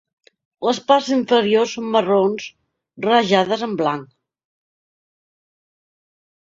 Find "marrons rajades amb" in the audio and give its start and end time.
1.97-3.81